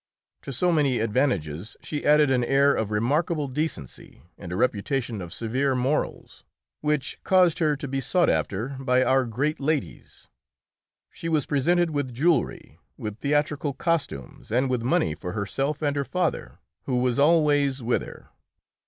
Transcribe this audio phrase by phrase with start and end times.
[0.41, 5.31] To so many advantages she added an air of remarkable decency and a reputation of
[5.31, 6.43] severe morals,
[6.79, 10.27] which caused her to be sought after by our greatest ladies.
[11.11, 16.03] She was presented with jewelry, with theatrical costumes, and with money for herself and her
[16.03, 18.29] father, who was always with her.